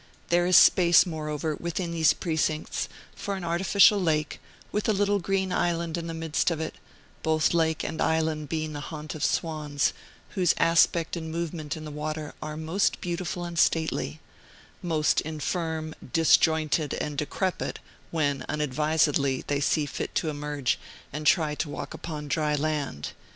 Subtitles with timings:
[0.29, 4.39] There is space, moreover, within these precincts, for an artificial lake,
[4.71, 6.73] with a little green island in the midst of it;
[7.21, 9.93] both lake and island being the haunt of swans,
[10.29, 14.19] whose aspect and movement in the water are most beautiful and stately,
[14.81, 17.77] most infirm, disjointed, and decrepit,
[18.09, 20.79] when, unadvisedly, they see fit to emerge,
[21.13, 23.09] and try to walk upon dry land.